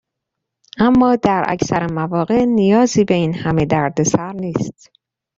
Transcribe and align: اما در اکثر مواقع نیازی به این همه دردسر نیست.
اما 0.77 1.15
در 1.15 1.45
اکثر 1.47 1.91
مواقع 1.93 2.45
نیازی 2.45 3.03
به 3.05 3.13
این 3.13 3.35
همه 3.35 3.65
دردسر 3.65 4.33
نیست. 4.33 4.91